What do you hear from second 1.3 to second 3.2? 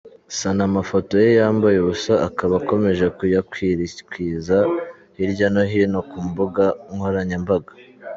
yambaye ubusa akaba akomeje